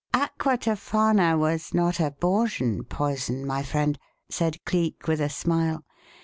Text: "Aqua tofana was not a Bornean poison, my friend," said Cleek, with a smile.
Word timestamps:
"Aqua 0.15 0.57
tofana 0.57 1.37
was 1.37 1.75
not 1.75 1.99
a 1.99 2.09
Bornean 2.09 2.83
poison, 2.89 3.45
my 3.45 3.61
friend," 3.61 3.99
said 4.29 4.65
Cleek, 4.65 5.07
with 5.07 5.21
a 5.21 5.29
smile. 5.29 5.85